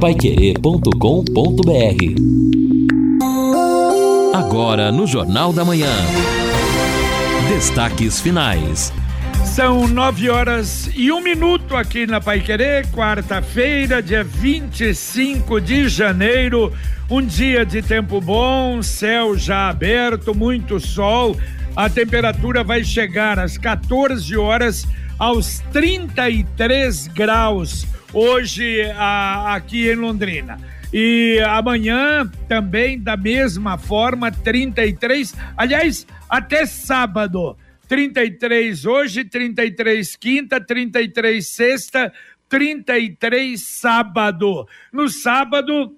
paiquerê.com.br 0.00 0.94
Agora 4.32 4.92
no 4.92 5.08
Jornal 5.08 5.52
da 5.52 5.64
Manhã. 5.64 5.90
Destaques 7.48 8.20
finais. 8.20 8.92
São 9.44 9.88
nove 9.88 10.30
horas 10.30 10.88
e 10.94 11.10
um 11.10 11.20
minuto 11.20 11.74
aqui 11.74 12.06
na 12.06 12.20
Pai 12.20 12.38
Querer, 12.40 12.86
quarta-feira, 12.92 14.00
dia 14.00 14.22
25 14.22 15.60
de 15.60 15.88
janeiro. 15.88 16.72
Um 17.10 17.20
dia 17.20 17.66
de 17.66 17.82
tempo 17.82 18.20
bom, 18.20 18.80
céu 18.80 19.36
já 19.36 19.68
aberto, 19.68 20.32
muito 20.32 20.78
sol. 20.78 21.36
A 21.74 21.90
temperatura 21.90 22.62
vai 22.62 22.84
chegar 22.84 23.36
às 23.40 23.58
14 23.58 24.36
horas 24.36 24.86
aos 25.18 25.58
33 25.72 27.08
graus 27.08 27.84
hoje 28.12 28.82
a, 28.96 29.54
aqui 29.54 29.88
em 29.88 29.94
Londrina. 29.94 30.58
E 30.92 31.38
amanhã 31.46 32.30
também 32.48 32.98
da 32.98 33.16
mesma 33.16 33.76
forma, 33.76 34.32
33. 34.32 35.34
Aliás, 35.56 36.06
até 36.28 36.64
sábado. 36.64 37.56
33 37.86 38.84
hoje, 38.84 39.24
33 39.24 40.16
quinta, 40.16 40.60
33 40.60 41.46
sexta, 41.46 42.12
33 42.48 43.60
sábado. 43.60 44.66
No 44.92 45.08
sábado, 45.08 45.96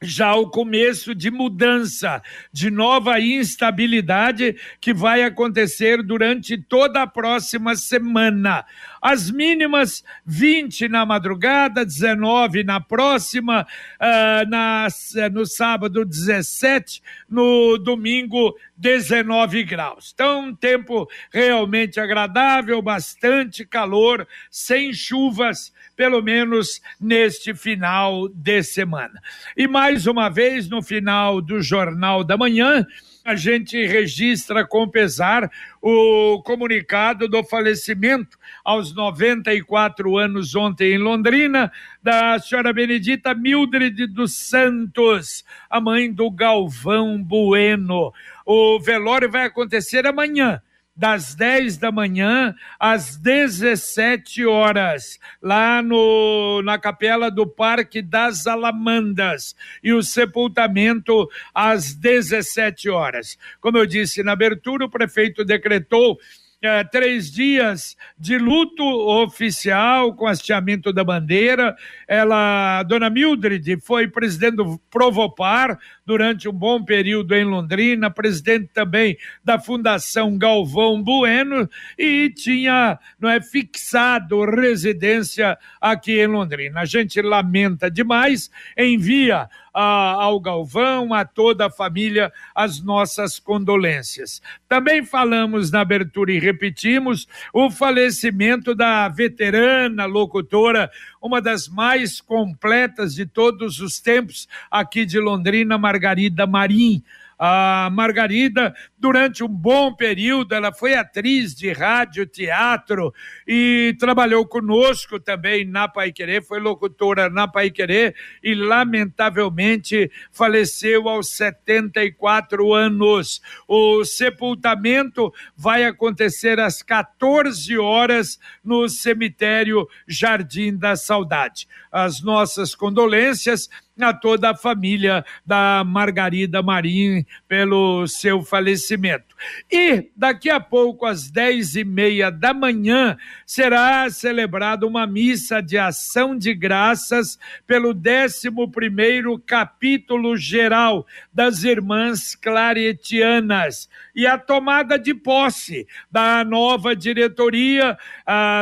já 0.00 0.34
o 0.34 0.48
começo 0.48 1.14
de 1.14 1.30
mudança, 1.30 2.22
de 2.52 2.70
nova 2.70 3.20
instabilidade 3.20 4.56
que 4.80 4.94
vai 4.94 5.24
acontecer 5.24 6.02
durante 6.02 6.56
toda 6.56 7.02
a 7.02 7.06
próxima 7.06 7.74
semana. 7.74 8.64
As 9.00 9.30
mínimas 9.30 10.04
20 10.24 10.88
na 10.88 11.06
madrugada, 11.06 11.84
19 11.84 12.64
na 12.64 12.80
próxima, 12.80 13.66
uh, 14.00 14.48
na, 14.48 14.88
no 15.32 15.46
sábado 15.46 16.04
17, 16.04 17.02
no 17.28 17.78
domingo 17.78 18.56
19 18.76 19.64
graus. 19.64 20.12
Então, 20.14 20.46
um 20.46 20.54
tempo 20.54 21.08
realmente 21.30 21.98
agradável, 21.98 22.80
bastante 22.80 23.64
calor, 23.64 24.26
sem 24.50 24.92
chuvas 24.92 25.72
pelo 25.98 26.22
menos 26.22 26.80
neste 27.00 27.52
final 27.52 28.28
de 28.28 28.62
semana. 28.62 29.20
E 29.56 29.66
mais 29.66 30.06
uma 30.06 30.28
vez, 30.28 30.68
no 30.68 30.80
final 30.80 31.40
do 31.40 31.60
Jornal 31.60 32.22
da 32.22 32.36
Manhã, 32.36 32.86
a 33.28 33.36
gente 33.36 33.86
registra 33.86 34.66
com 34.66 34.88
pesar 34.88 35.50
o 35.82 36.42
comunicado 36.42 37.28
do 37.28 37.44
falecimento 37.44 38.38
aos 38.64 38.94
94 38.94 40.16
anos 40.16 40.54
ontem 40.54 40.94
em 40.94 40.98
Londrina 40.98 41.70
da 42.02 42.38
senhora 42.38 42.72
Benedita 42.72 43.34
Mildred 43.34 44.06
dos 44.06 44.34
Santos, 44.34 45.44
a 45.68 45.78
mãe 45.78 46.10
do 46.10 46.30
Galvão 46.30 47.22
Bueno. 47.22 48.14
O 48.46 48.80
velório 48.80 49.30
vai 49.30 49.44
acontecer 49.44 50.06
amanhã 50.06 50.62
das 50.98 51.36
10 51.36 51.78
da 51.78 51.92
manhã 51.92 52.52
às 52.78 53.16
17 53.16 54.44
horas, 54.44 55.20
lá 55.40 55.80
no, 55.80 56.60
na 56.62 56.76
capela 56.76 57.30
do 57.30 57.46
Parque 57.46 58.02
das 58.02 58.48
Alamandas, 58.48 59.54
e 59.80 59.92
o 59.92 60.02
sepultamento 60.02 61.28
às 61.54 61.94
17 61.94 62.90
horas. 62.90 63.38
Como 63.60 63.78
eu 63.78 63.86
disse 63.86 64.24
na 64.24 64.32
abertura, 64.32 64.86
o 64.86 64.90
prefeito 64.90 65.44
decretou 65.44 66.18
é, 66.60 66.82
três 66.82 67.30
dias 67.30 67.96
de 68.18 68.36
luto 68.36 68.82
oficial 68.82 70.14
com 70.14 70.26
hasteamento 70.26 70.92
da 70.92 71.04
bandeira. 71.04 71.76
Ela, 72.06 72.82
dona 72.82 73.08
Mildred, 73.08 73.80
foi 73.80 74.08
presidente 74.08 74.56
do 74.56 74.78
Provopar 74.90 75.78
durante 76.04 76.48
um 76.48 76.52
bom 76.52 76.82
período 76.82 77.34
em 77.34 77.44
Londrina, 77.44 78.10
presidente 78.10 78.70
também 78.72 79.16
da 79.44 79.58
Fundação 79.58 80.36
Galvão 80.36 81.02
Bueno 81.02 81.68
e 81.96 82.30
tinha, 82.30 82.98
não 83.20 83.28
é, 83.28 83.40
fixado 83.40 84.44
residência 84.44 85.56
aqui 85.80 86.18
em 86.20 86.26
Londrina. 86.26 86.80
A 86.80 86.84
gente 86.84 87.20
lamenta 87.22 87.90
demais, 87.90 88.50
envia 88.76 89.48
a, 89.72 90.12
ao 90.22 90.40
Galvão, 90.40 91.12
a 91.14 91.24
toda 91.24 91.66
a 91.66 91.70
família, 91.70 92.32
as 92.54 92.80
nossas 92.80 93.38
condolências. 93.38 94.42
Também 94.68 95.04
falamos 95.04 95.70
na 95.70 95.80
abertura 95.80 96.32
e 96.32 96.38
repetimos 96.38 97.26
o 97.52 97.70
falecimento 97.70 98.74
da 98.74 99.08
veterana 99.08 100.04
locutora, 100.06 100.90
uma 101.20 101.40
das 101.40 101.68
mais 101.68 102.20
completas 102.20 103.14
de 103.14 103.26
todos 103.26 103.80
os 103.80 104.00
tempos 104.00 104.48
aqui 104.70 105.04
de 105.04 105.18
Londrina, 105.18 105.78
Margarida 105.78 106.46
Marim. 106.46 107.02
A 107.38 107.88
Margarida, 107.92 108.74
durante 108.98 109.44
um 109.44 109.48
bom 109.48 109.94
período, 109.94 110.54
ela 110.54 110.72
foi 110.72 110.94
atriz 110.94 111.54
de 111.54 111.70
rádio, 111.70 112.26
teatro 112.26 113.14
e 113.46 113.94
trabalhou 114.00 114.44
conosco 114.44 115.20
também 115.20 115.64
na 115.64 115.86
Pai 115.86 116.10
Querer, 116.10 116.42
foi 116.42 116.58
locutora 116.58 117.30
na 117.30 117.46
Pai 117.46 117.70
Querer 117.70 118.16
e, 118.42 118.54
lamentavelmente, 118.56 120.10
faleceu 120.32 121.08
aos 121.08 121.28
74 121.28 122.74
anos. 122.74 123.40
O 123.68 124.04
sepultamento 124.04 125.32
vai 125.56 125.84
acontecer 125.84 126.58
às 126.58 126.82
14 126.82 127.78
horas 127.78 128.38
no 128.64 128.88
cemitério 128.88 129.86
Jardim 130.08 130.76
da 130.76 130.96
Saudade. 130.96 131.68
As 131.92 132.20
nossas 132.20 132.74
condolências 132.74 133.68
a 134.04 134.12
toda 134.12 134.50
a 134.50 134.56
família 134.56 135.24
da 135.44 135.82
Margarida 135.84 136.62
Marim 136.62 137.24
pelo 137.46 138.06
seu 138.06 138.42
falecimento. 138.42 139.36
E 139.70 140.10
daqui 140.16 140.50
a 140.50 140.60
pouco, 140.60 141.06
às 141.06 141.30
dez 141.30 141.76
e 141.76 141.84
meia 141.84 142.30
da 142.30 142.52
manhã, 142.52 143.16
será 143.46 144.08
celebrada 144.10 144.86
uma 144.86 145.06
missa 145.06 145.62
de 145.62 145.78
ação 145.78 146.36
de 146.36 146.54
graças 146.54 147.38
pelo 147.66 147.94
décimo 147.94 148.70
primeiro 148.70 149.38
capítulo 149.38 150.36
geral 150.36 151.06
das 151.32 151.64
Irmãs 151.64 152.34
Claretianas 152.34 153.88
e 154.14 154.26
a 154.26 154.36
tomada 154.36 154.98
de 154.98 155.14
posse 155.14 155.86
da 156.10 156.42
nova 156.44 156.96
diretoria 156.96 157.96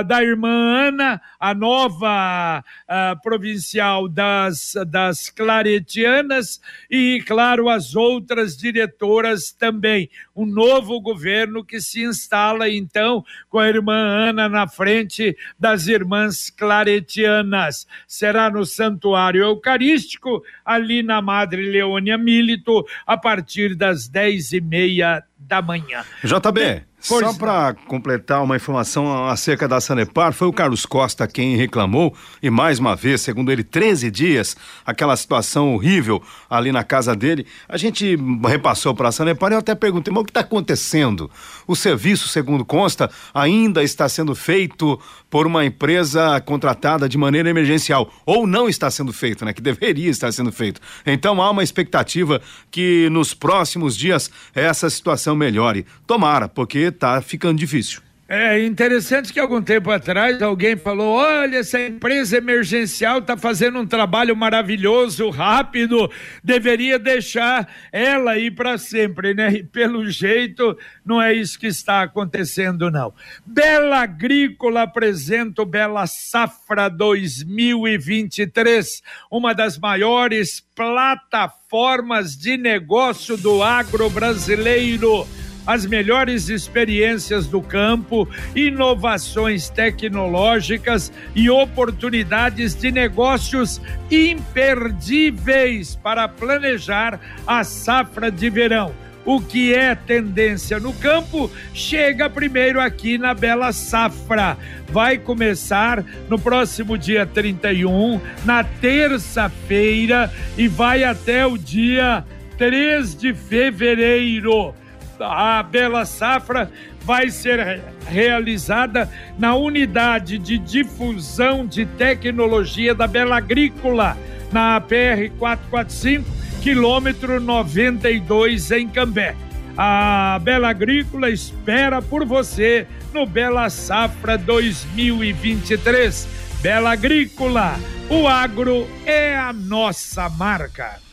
da 0.06 0.22
irmã 0.22 0.88
Ana, 0.88 1.20
a 1.40 1.54
nova 1.54 2.62
uh, 2.88 3.22
provincial 3.22 4.06
das, 4.06 4.74
das 4.86 5.25
Claretianas 5.30 6.60
e, 6.90 7.22
claro, 7.26 7.68
as 7.68 7.94
outras 7.94 8.56
diretoras 8.56 9.52
também. 9.52 10.08
Um 10.34 10.46
novo 10.46 11.00
governo 11.00 11.64
que 11.64 11.80
se 11.80 12.02
instala, 12.02 12.68
então, 12.68 13.24
com 13.48 13.58
a 13.58 13.68
irmã 13.68 13.94
Ana 13.94 14.48
na 14.48 14.66
frente 14.68 15.36
das 15.58 15.86
irmãs 15.86 16.50
claretianas. 16.50 17.86
Será 18.06 18.50
no 18.50 18.64
Santuário 18.64 19.42
Eucarístico, 19.42 20.42
ali 20.64 21.02
na 21.02 21.22
Madre 21.22 21.70
Leônia 21.70 22.18
Milito, 22.18 22.86
a 23.06 23.16
partir 23.16 23.74
das 23.74 24.08
dez 24.08 24.52
e 24.52 24.60
meia 24.60 25.24
da 25.38 25.60
manhã. 25.60 26.04
JB. 26.24 26.84
Só 26.98 27.32
para 27.34 27.74
completar 27.86 28.42
uma 28.42 28.56
informação 28.56 29.28
acerca 29.28 29.68
da 29.68 29.80
Sanepar, 29.80 30.32
foi 30.32 30.48
o 30.48 30.52
Carlos 30.52 30.84
Costa 30.84 31.28
quem 31.28 31.54
reclamou, 31.54 32.16
e 32.42 32.50
mais 32.50 32.80
uma 32.80 32.96
vez, 32.96 33.20
segundo 33.20 33.52
ele, 33.52 33.62
13 33.62 34.10
dias, 34.10 34.56
aquela 34.84 35.14
situação 35.16 35.74
horrível 35.74 36.20
ali 36.50 36.72
na 36.72 36.82
casa 36.82 37.14
dele. 37.14 37.46
A 37.68 37.76
gente 37.76 38.16
repassou 38.48 38.94
para 38.94 39.10
a 39.10 39.12
Sanepar 39.12 39.52
e 39.52 39.54
eu 39.54 39.58
até 39.58 39.74
perguntei, 39.74 40.12
mas 40.12 40.22
o 40.22 40.24
que 40.24 40.30
está 40.30 40.40
acontecendo? 40.40 41.30
O 41.66 41.76
serviço, 41.76 42.28
segundo 42.28 42.64
consta, 42.64 43.08
ainda 43.32 43.84
está 43.84 44.08
sendo 44.08 44.34
feito 44.34 44.98
por 45.30 45.46
uma 45.46 45.64
empresa 45.64 46.40
contratada 46.40 47.08
de 47.08 47.18
maneira 47.18 47.48
emergencial, 47.48 48.10
ou 48.24 48.46
não 48.46 48.68
está 48.68 48.90
sendo 48.90 49.12
feito, 49.12 49.44
né? 49.44 49.52
Que 49.52 49.62
deveria 49.62 50.10
estar 50.10 50.32
sendo 50.32 50.50
feito. 50.50 50.80
Então 51.04 51.40
há 51.42 51.50
uma 51.50 51.62
expectativa 51.62 52.40
que 52.70 53.08
nos 53.10 53.34
próximos 53.34 53.96
dias 53.96 54.30
essa 54.54 54.88
situação 54.88 55.25
melhore. 55.34 55.86
Tomara, 56.06 56.48
porque 56.48 56.92
tá 56.92 57.20
ficando 57.20 57.58
difícil. 57.58 58.05
É 58.28 58.60
interessante 58.64 59.32
que 59.32 59.38
algum 59.38 59.62
tempo 59.62 59.88
atrás 59.88 60.42
alguém 60.42 60.76
falou: 60.76 61.14
olha, 61.14 61.58
essa 61.58 61.80
empresa 61.80 62.38
emergencial 62.38 63.20
está 63.20 63.36
fazendo 63.36 63.78
um 63.78 63.86
trabalho 63.86 64.34
maravilhoso, 64.34 65.30
rápido, 65.30 66.10
deveria 66.42 66.98
deixar 66.98 67.72
ela 67.92 68.36
ir 68.36 68.50
para 68.50 68.78
sempre, 68.78 69.32
né? 69.32 69.52
E 69.52 69.62
pelo 69.62 70.10
jeito, 70.10 70.76
não 71.04 71.22
é 71.22 71.32
isso 71.32 71.56
que 71.56 71.68
está 71.68 72.02
acontecendo, 72.02 72.90
não. 72.90 73.14
Bela 73.46 74.00
Agrícola 74.00 74.82
apresenta 74.82 75.62
o 75.62 75.66
Bela 75.66 76.04
Safra 76.08 76.88
2023, 76.88 79.04
uma 79.30 79.54
das 79.54 79.78
maiores 79.78 80.66
plataformas 80.74 82.36
de 82.36 82.56
negócio 82.56 83.36
do 83.36 83.62
agro 83.62 84.10
brasileiro 84.10 85.24
as 85.66 85.84
melhores 85.84 86.48
experiências 86.48 87.46
do 87.46 87.60
campo, 87.60 88.28
inovações 88.54 89.68
tecnológicas 89.68 91.12
e 91.34 91.50
oportunidades 91.50 92.74
de 92.74 92.92
negócios 92.92 93.80
imperdíveis 94.10 95.96
para 95.96 96.28
planejar 96.28 97.20
a 97.46 97.64
safra 97.64 98.30
de 98.30 98.48
verão 98.48 98.94
o 99.26 99.40
que 99.40 99.74
é 99.74 99.94
tendência 99.94 100.78
no 100.78 100.92
campo, 100.94 101.50
chega 101.74 102.30
primeiro 102.30 102.80
aqui 102.80 103.18
na 103.18 103.34
Bela 103.34 103.72
Safra. 103.72 104.56
Vai 104.88 105.18
começar 105.18 106.04
no 106.28 106.38
próximo 106.38 106.96
dia 106.96 107.26
31, 107.26 108.20
na 108.44 108.62
terça-feira, 108.62 110.32
e 110.56 110.68
vai 110.68 111.02
até 111.02 111.44
o 111.44 111.58
dia 111.58 112.24
3 112.56 113.16
de 113.16 113.34
fevereiro. 113.34 114.72
A 115.20 115.62
Bela 115.62 116.04
Safra 116.04 116.70
vai 117.00 117.30
ser 117.30 117.82
realizada 118.08 119.10
na 119.38 119.54
unidade 119.54 120.38
de 120.38 120.58
difusão 120.58 121.66
de 121.66 121.86
tecnologia 121.86 122.94
da 122.94 123.06
Bela 123.06 123.36
Agrícola, 123.36 124.16
na 124.52 124.80
PR 124.80 125.30
445 125.38 126.36
quilômetro 126.66 127.40
92 127.40 128.72
em 128.72 128.88
Cambé. 128.88 129.36
A 129.76 130.40
Bela 130.42 130.70
Agrícola 130.70 131.30
espera 131.30 132.02
por 132.02 132.24
você 132.24 132.88
no 133.14 133.24
Bela 133.24 133.70
Safra 133.70 134.36
2023. 134.36 136.26
Bela 136.60 136.92
Agrícola, 136.92 137.78
o 138.10 138.26
agro 138.26 138.88
é 139.04 139.36
a 139.36 139.52
nossa 139.52 140.28
marca. 140.28 141.05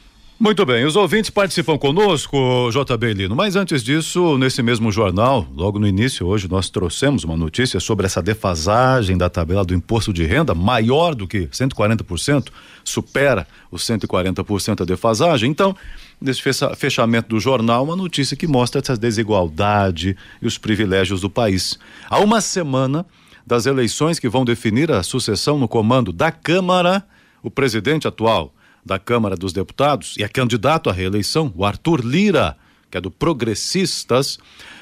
Muito 0.44 0.66
bem, 0.66 0.84
os 0.84 0.98
ouvintes 0.98 1.30
participam 1.30 1.78
conosco, 1.78 2.70
JB 2.70 3.14
Lino, 3.14 3.34
mas 3.34 3.56
antes 3.56 3.82
disso, 3.82 4.38
nesse 4.38 4.62
mesmo 4.62 4.92
jornal, 4.92 5.48
logo 5.56 5.80
no 5.80 5.88
início, 5.88 6.28
hoje 6.28 6.50
nós 6.50 6.70
trouxemos 6.70 7.24
uma 7.24 7.38
notícia 7.38 7.80
sobre 7.80 8.06
essa 8.06 8.22
defasagem 8.22 9.18
da 9.18 9.30
tabela 9.30 9.64
do 9.64 9.74
imposto 9.74 10.12
de 10.12 10.26
renda, 10.26 10.54
maior 10.54 11.16
do 11.16 11.26
que 11.26 11.48
140%, 11.48 12.50
supera 12.84 13.48
os 13.72 13.86
140% 13.86 14.82
a 14.82 14.84
defasagem. 14.84 15.50
Então, 15.50 15.74
nesse 16.20 16.42
fechamento 16.76 17.30
do 17.30 17.40
jornal, 17.40 17.86
uma 17.86 17.96
notícia 17.96 18.36
que 18.36 18.46
mostra 18.46 18.82
essa 18.82 18.98
desigualdade 18.98 20.14
e 20.42 20.46
os 20.46 20.58
privilégios 20.58 21.22
do 21.22 21.30
país. 21.30 21.80
Há 22.10 22.20
uma 22.20 22.42
semana 22.42 23.06
das 23.48 23.66
eleições 23.66 24.20
que 24.20 24.28
vão 24.28 24.44
definir 24.44 24.92
a 24.92 25.04
sucessão 25.04 25.58
no 25.58 25.70
comando 25.70 26.12
da 26.12 26.34
Câmara, 26.34 27.02
o 27.42 27.50
presidente 27.50 28.10
atual 28.10 28.54
da 28.86 29.00
Câmara 29.00 29.36
dos 29.36 29.54
Deputados 29.54 30.16
e 30.18 30.24
é 30.24 30.28
candidato 30.28 30.90
à 30.90 30.94
reeleição, 30.94 31.52
o 31.56 31.66
Arthur 31.66 32.06
Lira, 32.06 32.58
que 32.90 32.98
é 32.98 33.02
do 33.02 33.10
Progressistas, 33.10 34.38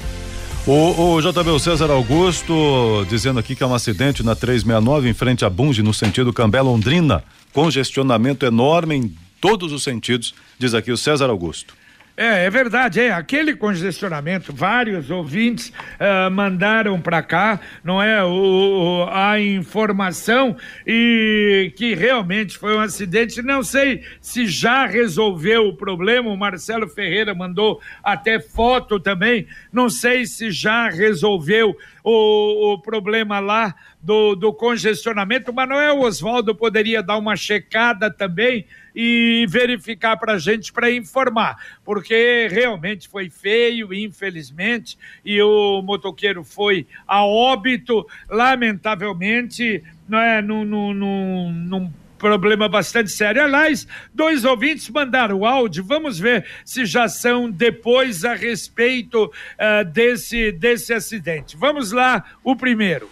O, 0.65 1.13
o 1.13 1.21
JB 1.21 1.57
César 1.61 1.89
Augusto 1.89 3.05
dizendo 3.09 3.39
aqui 3.39 3.55
que 3.55 3.63
é 3.63 3.65
um 3.65 3.73
acidente 3.73 4.21
na 4.21 4.35
369 4.35 5.09
em 5.09 5.13
frente 5.13 5.45
a 5.45 5.49
Bunge, 5.49 5.81
no 5.81 5.93
sentido 5.93 6.33
Cambé 6.33 6.61
Londrina. 6.61 7.23
Congestionamento 7.53 8.45
enorme 8.45 8.95
em 8.95 9.26
todos 9.39 9.71
os 9.71 9.83
sentidos, 9.83 10.33
diz 10.57 10.73
aqui 10.73 10.91
o 10.91 10.97
César 10.97 11.29
Augusto. 11.29 11.75
É, 12.19 12.45
é 12.45 12.49
verdade, 12.49 12.99
é 12.99 13.11
aquele 13.11 13.55
congestionamento. 13.55 14.51
Vários 14.51 15.11
ouvintes 15.11 15.69
uh, 15.69 16.31
mandaram 16.31 16.99
para 16.99 17.21
cá, 17.21 17.59
não 17.83 18.01
é, 18.01 18.23
o, 18.23 19.03
o, 19.03 19.07
a 19.07 19.39
informação 19.39 20.57
e 20.85 21.71
que 21.77 21.93
realmente 21.93 22.57
foi 22.57 22.75
um 22.75 22.79
acidente. 22.79 23.39
Não 23.43 23.61
sei 23.61 24.03
se 24.19 24.47
já 24.47 24.87
resolveu 24.87 25.67
o 25.67 25.77
problema. 25.77 26.31
O 26.31 26.35
Marcelo 26.35 26.87
Ferreira 26.87 27.35
mandou 27.35 27.79
até 28.03 28.39
foto 28.39 28.99
também. 28.99 29.45
Não 29.71 29.87
sei 29.87 30.25
se 30.25 30.49
já 30.49 30.89
resolveu 30.89 31.77
o, 32.03 32.73
o 32.73 32.81
problema 32.81 33.39
lá 33.39 33.75
do, 34.01 34.33
do 34.33 34.51
congestionamento. 34.51 35.51
O 35.51 35.53
Manuel 35.53 35.99
Oswaldo 35.99 36.55
poderia 36.55 37.03
dar 37.03 37.17
uma 37.19 37.35
checada 37.35 38.09
também 38.09 38.65
e 38.99 39.45
verificar 39.47 40.17
para 40.17 40.33
a 40.33 40.39
gente 40.39 40.73
para 40.73 40.89
informar, 40.89 41.55
porque 41.85 42.47
realmente 42.49 43.07
foi 43.07 43.29
feio, 43.29 43.93
infelizmente, 43.93 44.97
e 45.23 45.39
o 45.39 45.83
motoqueiro 45.83 46.43
foi 46.43 46.87
a 47.05 47.23
óbito, 47.23 48.07
lamentavelmente, 48.27 49.83
não 50.09 50.17
é, 50.17 50.41
num, 50.41 50.65
num, 50.65 50.93
num, 50.95 51.51
num 51.51 51.93
problema 52.17 52.67
bastante 52.67 53.11
sério. 53.11 53.43
Aliás, 53.43 53.87
dois 54.11 54.43
ouvintes 54.43 54.89
mandaram 54.89 55.37
o 55.37 55.45
áudio, 55.45 55.83
vamos 55.83 56.17
ver 56.17 56.47
se 56.65 56.83
já 56.83 57.07
são 57.07 57.51
depois 57.51 58.25
a 58.25 58.33
respeito 58.33 59.25
uh, 59.25 59.85
desse, 59.85 60.51
desse 60.51 60.91
acidente. 60.91 61.55
Vamos 61.55 61.91
lá, 61.91 62.23
o 62.43 62.55
primeiro. 62.55 63.07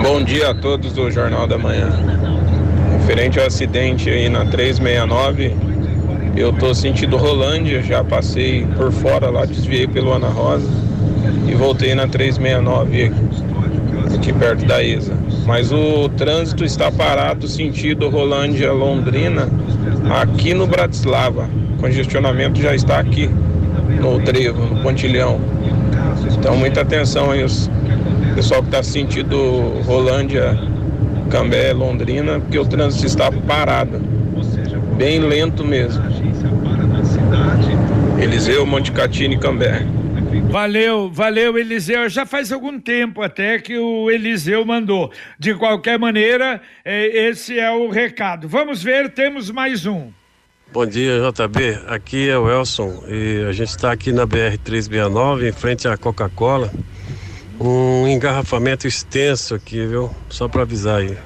Bom 0.00 0.22
dia 0.22 0.50
a 0.50 0.54
todos 0.54 0.92
do 0.92 1.10
Jornal 1.10 1.48
da 1.48 1.58
Manhã. 1.58 2.35
Referente 3.06 3.38
ao 3.38 3.46
acidente 3.46 4.10
aí 4.10 4.28
na 4.28 4.44
369, 4.46 5.54
eu 6.36 6.52
tô 6.52 6.74
sentindo 6.74 7.16
Rolândia, 7.16 7.80
já 7.80 8.02
passei 8.02 8.66
por 8.76 8.90
fora 8.90 9.30
lá, 9.30 9.44
desviei 9.44 9.86
pelo 9.86 10.12
Ana 10.12 10.26
Rosa 10.26 10.68
e 11.46 11.54
voltei 11.54 11.94
na 11.94 12.08
369 12.08 13.12
aqui 14.12 14.32
perto 14.32 14.66
da 14.66 14.82
ISA. 14.82 15.16
Mas 15.46 15.70
o 15.70 16.08
trânsito 16.16 16.64
está 16.64 16.90
parado 16.90 17.46
sentido 17.46 18.08
Rolândia 18.08 18.72
Londrina 18.72 19.48
aqui 20.20 20.52
no 20.52 20.66
Bratislava. 20.66 21.48
O 21.78 21.80
congestionamento 21.80 22.60
já 22.60 22.74
está 22.74 22.98
aqui 22.98 23.30
no 24.00 24.20
trevo, 24.22 24.64
no 24.64 24.82
pontilhão. 24.82 25.40
Então 26.36 26.56
muita 26.56 26.80
atenção 26.80 27.30
aí 27.30 27.44
os 27.44 27.70
pessoal 28.34 28.62
que 28.62 28.68
está 28.68 28.82
sentindo 28.82 29.80
Rolândia 29.86 30.58
Cambé, 31.30 31.72
Londrina, 31.72 32.40
porque 32.40 32.58
o 32.58 32.64
trânsito 32.64 33.06
está 33.06 33.30
parado, 33.30 33.98
bem 34.96 35.20
lento 35.20 35.64
mesmo. 35.64 36.02
Eliseu, 38.20 38.64
Montecatini, 38.64 39.38
Cambé. 39.38 39.86
Valeu, 40.50 41.10
valeu, 41.10 41.58
Eliseu. 41.58 42.08
Já 42.08 42.24
faz 42.24 42.52
algum 42.52 42.78
tempo 42.78 43.22
até 43.22 43.58
que 43.58 43.76
o 43.76 44.10
Eliseu 44.10 44.64
mandou. 44.64 45.10
De 45.38 45.54
qualquer 45.54 45.98
maneira, 45.98 46.60
é, 46.84 47.28
esse 47.28 47.58
é 47.58 47.70
o 47.70 47.88
recado. 47.88 48.48
Vamos 48.48 48.82
ver, 48.82 49.10
temos 49.10 49.50
mais 49.50 49.86
um. 49.86 50.10
Bom 50.72 50.86
dia, 50.86 51.20
JB. 51.20 51.78
Aqui 51.88 52.28
é 52.28 52.38
o 52.38 52.50
Elson 52.50 53.04
e 53.08 53.44
a 53.48 53.52
gente 53.52 53.68
está 53.68 53.92
aqui 53.92 54.12
na 54.12 54.26
BR 54.26 54.56
369, 54.62 55.48
em 55.48 55.52
frente 55.52 55.86
à 55.88 55.96
Coca-Cola 55.96 56.70
um 57.60 58.06
engarrafamento 58.08 58.86
extenso 58.86 59.54
aqui, 59.54 59.86
viu? 59.86 60.10
Só 60.28 60.48
para 60.48 60.62
avisar 60.62 61.00
aí. 61.00 61.16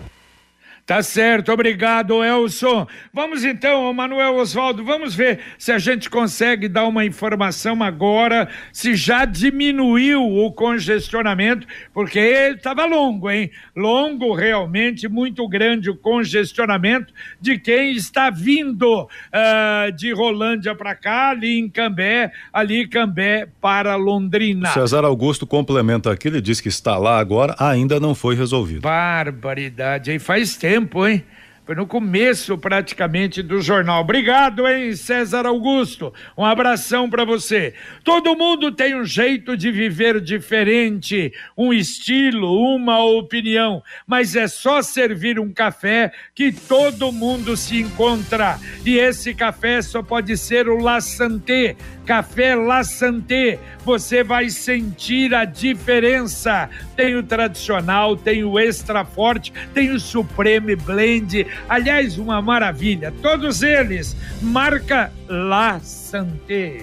Tá 0.91 1.05
certo, 1.05 1.53
obrigado, 1.53 2.25
Elson. 2.25 2.85
Vamos 3.15 3.45
então, 3.45 3.93
Manuel 3.93 4.35
Oswaldo, 4.35 4.85
vamos 4.85 5.15
ver 5.15 5.39
se 5.57 5.71
a 5.71 5.79
gente 5.79 6.11
consegue 6.11 6.67
dar 6.67 6.85
uma 6.89 7.05
informação 7.05 7.81
agora, 7.81 8.49
se 8.73 8.97
já 8.97 9.25
diminuiu 9.25 10.21
o 10.21 10.53
congestionamento, 10.53 11.65
porque 11.95 12.19
estava 12.19 12.87
longo, 12.87 13.31
hein? 13.31 13.53
Longo, 13.77 14.35
realmente, 14.35 15.09
muito 15.09 15.47
grande 15.47 15.89
o 15.89 15.97
congestionamento 15.97 17.15
de 17.41 17.57
quem 17.57 17.93
está 17.93 18.29
vindo 18.29 19.03
uh, 19.05 19.93
de 19.97 20.13
Rolândia 20.13 20.75
para 20.75 20.97
cá, 20.97 21.31
ali 21.31 21.57
em 21.57 21.69
Cambé, 21.69 22.33
ali 22.53 22.89
Cambé 22.89 23.47
para 23.61 23.95
Londrina. 23.95 24.71
Cesar 24.71 25.05
Augusto 25.05 25.47
complementa 25.47 26.11
aqui, 26.11 26.27
ele 26.27 26.41
diz 26.41 26.61
que 26.61 26.69
está 26.69 26.99
lá 26.99 27.21
agora, 27.21 27.55
ainda 27.61 28.01
não 28.01 28.13
foi 28.13 28.35
resolvido. 28.35 28.81
Barbaridade, 28.81 30.11
aí 30.11 30.19
faz 30.19 30.57
tempo 30.57 30.80
tempo, 30.81 31.07
hein? 31.07 31.25
Foi 31.67 31.75
no 31.77 31.87
começo 31.87 32.59
praticamente 32.59 33.45
do 33.45 33.61
jornal. 33.61 34.01
Obrigado, 34.01 34.67
hein, 34.67 34.97
César 34.97 35.47
Augusto. 35.47 36.13
Um 36.37 36.45
abração 36.45 37.09
para 37.09 37.25
você. 37.25 37.75
Todo 38.03 38.35
mundo 38.35 38.73
tem 38.73 38.97
um 38.97 39.05
jeito 39.05 39.57
de 39.57 39.71
viver 39.71 40.21
diferente, 40.21 41.33
um 41.57 41.73
estilo, 41.73 42.75
uma 42.75 43.05
opinião, 43.05 43.83
mas 44.05 44.35
é 44.35 44.49
só 44.49 44.83
servir 44.83 45.39
um 45.39 45.53
café 45.53 46.13
que 46.35 46.51
todo 46.51 47.13
mundo 47.13 47.57
se 47.57 47.81
encontra. 47.81 48.59
E 48.85 48.99
esse 48.99 49.33
café 49.33 49.81
só 49.81 50.03
pode 50.03 50.37
ser 50.37 50.69
o 50.69 50.79
La 50.79 51.01
Santé 51.01 51.77
Café 52.11 52.57
La 52.57 52.83
Santé, 52.83 53.61
você 53.85 54.25
vai 54.25 54.51
sentir 54.51 55.33
a 55.33 55.45
diferença. 55.45 56.69
Tem 56.97 57.15
o 57.15 57.23
tradicional, 57.23 58.17
tem 58.17 58.43
o 58.43 58.59
extra 58.59 59.05
forte, 59.05 59.53
tem 59.73 59.93
o 59.93 60.01
Supreme 60.01 60.75
Blend. 60.75 61.47
Aliás, 61.69 62.19
uma 62.19 62.43
maravilha. 62.43 63.15
Todos 63.23 63.63
eles, 63.63 64.17
marca 64.43 65.13
La 65.29 65.79
Santé. 65.79 66.81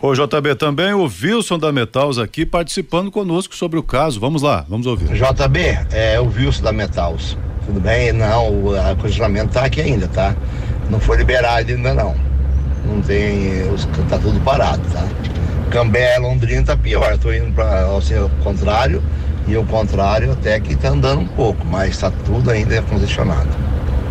Ô 0.00 0.14
JB, 0.14 0.54
também 0.54 0.94
o 0.94 1.10
Wilson 1.10 1.58
da 1.58 1.72
Metals 1.72 2.16
aqui 2.16 2.46
participando 2.46 3.10
conosco 3.10 3.56
sobre 3.56 3.80
o 3.80 3.82
caso. 3.82 4.20
Vamos 4.20 4.42
lá, 4.42 4.64
vamos 4.68 4.86
ouvir. 4.86 5.08
JB, 5.08 5.60
é 5.90 6.20
o 6.20 6.26
Wilson 6.26 6.62
da 6.62 6.72
Metals. 6.72 7.36
Tudo 7.66 7.80
bem? 7.80 8.12
Não, 8.12 8.48
o 8.64 8.96
congelamento 8.96 9.54
tá 9.54 9.64
aqui 9.64 9.80
ainda, 9.80 10.06
tá? 10.06 10.36
Não 10.88 11.00
foi 11.00 11.16
liberado 11.16 11.72
ainda 11.72 11.92
não 11.92 12.29
não 12.90 13.00
tem. 13.00 13.62
tá 14.08 14.18
tudo 14.18 14.40
parado, 14.40 14.82
tá? 14.92 15.06
Cambé, 15.70 16.18
Londrina 16.18 16.64
tá 16.64 16.76
pior. 16.76 17.16
Tô 17.18 17.32
indo 17.32 17.52
para 17.54 17.88
o 17.88 18.30
contrário 18.42 19.02
e 19.46 19.56
o 19.56 19.64
contrário 19.64 20.32
até 20.32 20.58
que 20.60 20.76
tá 20.76 20.88
andando 20.88 21.20
um 21.20 21.28
pouco, 21.28 21.64
mas 21.66 21.98
tá 21.98 22.10
tudo 22.24 22.50
ainda 22.50 22.82
congestionado. 22.82 23.48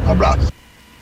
Um 0.08 0.12
abraço. 0.12 0.50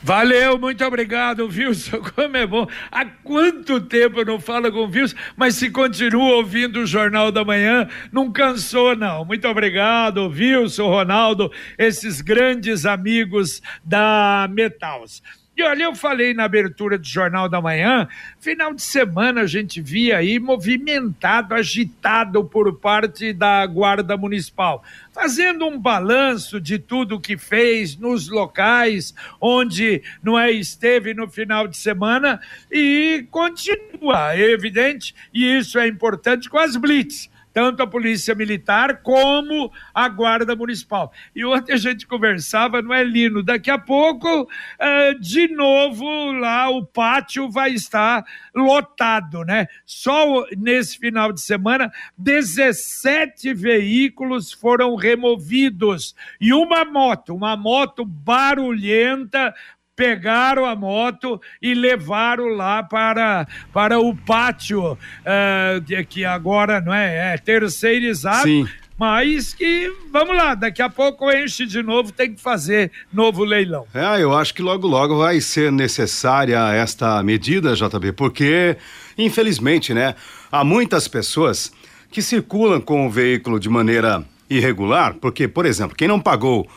Valeu, 0.02 0.58
muito 0.58 0.84
obrigado, 0.84 1.46
Wilson. 1.46 2.00
Como 2.14 2.36
é 2.36 2.46
bom. 2.46 2.66
Há 2.90 3.04
quanto 3.04 3.80
tempo 3.80 4.20
eu 4.20 4.24
não 4.24 4.40
falo 4.40 4.70
com 4.72 4.78
o 4.78 4.90
Wilson, 4.90 5.16
mas 5.36 5.56
se 5.56 5.70
continua 5.70 6.36
ouvindo 6.36 6.80
o 6.80 6.86
Jornal 6.86 7.30
da 7.30 7.44
Manhã, 7.44 7.88
não 8.12 8.32
cansou, 8.32 8.96
não. 8.96 9.24
Muito 9.24 9.46
obrigado, 9.46 10.28
Wilson, 10.28 10.88
Ronaldo, 10.88 11.52
esses 11.76 12.20
grandes 12.20 12.86
amigos 12.86 13.60
da 13.84 14.48
Metals. 14.50 15.22
E 15.58 15.62
olha, 15.64 15.82
eu 15.82 15.94
falei 15.96 16.32
na 16.32 16.44
abertura 16.44 16.96
do 16.96 17.04
Jornal 17.04 17.48
da 17.48 17.60
Manhã, 17.60 18.06
final 18.38 18.72
de 18.72 18.80
semana 18.80 19.40
a 19.40 19.46
gente 19.48 19.80
via 19.80 20.18
aí 20.18 20.38
movimentado, 20.38 21.52
agitado 21.52 22.44
por 22.44 22.72
parte 22.76 23.32
da 23.32 23.66
Guarda 23.66 24.16
Municipal, 24.16 24.84
fazendo 25.12 25.66
um 25.66 25.76
balanço 25.76 26.60
de 26.60 26.78
tudo 26.78 27.18
que 27.18 27.36
fez 27.36 27.96
nos 27.96 28.28
locais 28.28 29.12
onde 29.40 30.00
não 30.22 30.38
esteve 30.38 31.12
no 31.12 31.28
final 31.28 31.66
de 31.66 31.76
semana 31.76 32.40
e 32.70 33.26
continua, 33.28 34.36
é 34.36 34.52
evidente, 34.52 35.12
e 35.34 35.58
isso 35.58 35.76
é 35.76 35.88
importante 35.88 36.48
com 36.48 36.58
as 36.58 36.76
blitz 36.76 37.28
tanto 37.58 37.82
a 37.82 37.88
Polícia 37.88 38.36
Militar 38.36 39.02
como 39.02 39.72
a 39.92 40.08
Guarda 40.08 40.54
Municipal. 40.54 41.12
E 41.34 41.44
ontem 41.44 41.72
a 41.72 41.76
gente 41.76 42.06
conversava, 42.06 42.80
não 42.80 42.94
é, 42.94 43.02
Lino? 43.02 43.42
Daqui 43.42 43.68
a 43.68 43.76
pouco, 43.76 44.42
uh, 44.42 45.20
de 45.20 45.48
novo, 45.48 46.30
lá 46.38 46.70
o 46.70 46.86
pátio 46.86 47.50
vai 47.50 47.72
estar 47.72 48.24
lotado, 48.54 49.42
né? 49.42 49.66
Só 49.84 50.46
nesse 50.56 50.98
final 50.98 51.32
de 51.32 51.40
semana, 51.40 51.90
17 52.16 53.52
veículos 53.54 54.52
foram 54.52 54.94
removidos 54.94 56.14
e 56.40 56.52
uma 56.52 56.84
moto, 56.84 57.34
uma 57.34 57.56
moto 57.56 58.04
barulhenta, 58.04 59.52
pegaram 59.98 60.64
a 60.64 60.76
moto 60.76 61.40
e 61.60 61.74
levaram 61.74 62.46
lá 62.54 62.84
para, 62.84 63.48
para 63.72 63.98
o 63.98 64.14
pátio, 64.14 64.92
uh, 64.92 66.06
que 66.08 66.24
agora 66.24 66.80
não 66.80 66.94
é, 66.94 67.34
é 67.34 67.36
terceirizado. 67.36 68.44
Sim 68.44 68.68
mas 69.00 69.54
que, 69.54 69.92
vamos 70.10 70.36
lá, 70.36 70.56
daqui 70.56 70.82
a 70.82 70.90
pouco 70.90 71.30
enche 71.30 71.64
de 71.64 71.84
novo, 71.84 72.10
tem 72.10 72.34
que 72.34 72.40
fazer 72.40 72.90
novo 73.12 73.44
leilão. 73.44 73.86
É, 73.94 74.20
eu 74.20 74.36
acho 74.36 74.52
que 74.52 74.60
logo, 74.60 74.88
logo 74.88 75.16
vai 75.16 75.40
ser 75.40 75.70
necessária 75.70 76.58
esta 76.72 77.22
medida, 77.22 77.76
JB, 77.76 78.10
porque, 78.10 78.76
infelizmente, 79.16 79.94
né, 79.94 80.16
há 80.50 80.64
muitas 80.64 81.06
pessoas 81.06 81.70
que 82.10 82.20
circulam 82.20 82.80
com 82.80 83.06
o 83.06 83.10
veículo 83.10 83.60
de 83.60 83.68
maneira 83.68 84.24
irregular, 84.50 85.14
porque, 85.14 85.46
por 85.46 85.64
exemplo, 85.64 85.96
quem 85.96 86.08
não 86.08 86.18
pagou 86.18 86.68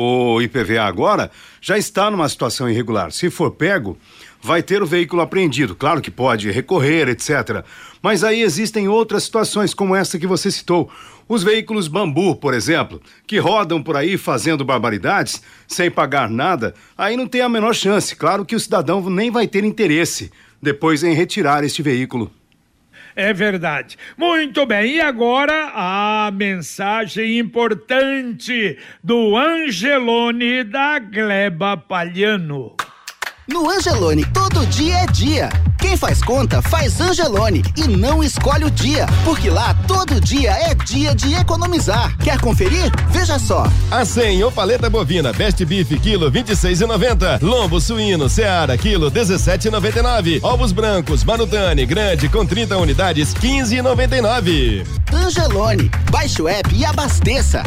o 0.00 0.40
IPVA 0.40 0.82
agora 0.82 1.28
já 1.60 1.76
está 1.76 2.08
numa 2.08 2.28
situação 2.28 2.70
irregular. 2.70 3.10
Se 3.10 3.28
for 3.30 3.50
pego, 3.50 3.98
vai 4.40 4.62
ter 4.62 4.80
o 4.80 4.86
veículo 4.86 5.22
apreendido. 5.22 5.74
Claro 5.74 6.00
que 6.00 6.08
pode 6.08 6.52
recorrer, 6.52 7.08
etc. 7.08 7.64
Mas 8.00 8.22
aí 8.22 8.42
existem 8.42 8.86
outras 8.86 9.24
situações, 9.24 9.74
como 9.74 9.96
essa 9.96 10.16
que 10.16 10.26
você 10.26 10.52
citou. 10.52 10.88
Os 11.28 11.42
veículos 11.42 11.88
bambu, 11.88 12.36
por 12.36 12.54
exemplo, 12.54 13.02
que 13.26 13.38
rodam 13.38 13.82
por 13.82 13.96
aí 13.96 14.16
fazendo 14.16 14.64
barbaridades 14.64 15.42
sem 15.66 15.90
pagar 15.90 16.30
nada, 16.30 16.74
aí 16.96 17.16
não 17.16 17.26
tem 17.26 17.40
a 17.40 17.48
menor 17.48 17.74
chance. 17.74 18.14
Claro 18.14 18.44
que 18.44 18.54
o 18.54 18.60
cidadão 18.60 19.10
nem 19.10 19.32
vai 19.32 19.48
ter 19.48 19.64
interesse 19.64 20.30
depois 20.62 21.02
em 21.02 21.12
retirar 21.12 21.64
este 21.64 21.82
veículo. 21.82 22.30
É 23.18 23.32
verdade. 23.32 23.98
Muito 24.16 24.64
bem, 24.64 24.94
e 24.94 25.00
agora 25.00 25.72
a 25.74 26.30
mensagem 26.32 27.36
importante 27.40 28.78
do 29.02 29.36
Angelone 29.36 30.62
da 30.62 31.00
Gleba 31.00 31.76
Palhano. 31.76 32.76
No 33.48 33.70
Angelone, 33.70 34.26
todo 34.26 34.66
dia 34.66 34.98
é 34.98 35.06
dia. 35.06 35.48
Quem 35.78 35.96
faz 35.96 36.20
conta, 36.20 36.60
faz 36.60 37.00
Angelone 37.00 37.64
e 37.78 37.88
não 37.88 38.22
escolhe 38.22 38.66
o 38.66 38.70
dia, 38.70 39.06
porque 39.24 39.48
lá 39.48 39.74
todo 39.86 40.20
dia 40.20 40.50
é 40.50 40.74
dia 40.74 41.14
de 41.14 41.32
economizar. 41.32 42.14
Quer 42.18 42.38
conferir? 42.42 42.92
Veja 43.08 43.38
só. 43.38 43.66
A 43.90 44.04
100 44.04 44.44
ou 44.44 44.52
paleta 44.52 44.90
bovina 44.90 45.32
Best 45.32 45.64
Beef 45.64 45.98
quilo 45.98 46.30
26,90. 46.30 47.40
Lombo 47.40 47.80
suíno 47.80 48.28
Seara 48.28 48.76
quilo 48.76 49.10
17,99. 49.10 50.40
Ovos 50.42 50.70
brancos 50.70 51.24
Manutane 51.24 51.86
grande 51.86 52.28
com 52.28 52.44
30 52.44 52.76
unidades 52.76 53.32
15,99. 53.32 54.86
Angelone, 55.10 55.90
baixe 56.10 56.42
o 56.42 56.48
app 56.48 56.68
e 56.76 56.84
abasteça. 56.84 57.62